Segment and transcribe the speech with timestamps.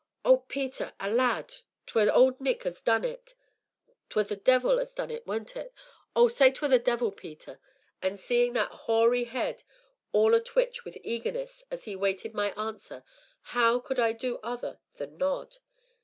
[0.25, 0.93] "Oh, Peter!
[0.99, 1.53] oh, lad!
[1.85, 3.35] 'twere Old Nick as done it
[4.09, 5.75] 'twere the devil as done it, weren't it?
[6.15, 6.27] oh!
[6.27, 7.59] say 'twere the devil, Peter."
[8.01, 9.61] And, seeing that hoary head
[10.11, 13.03] all a twitch with eagerness as he waited my answer,
[13.53, 15.57] how could I do other than nod?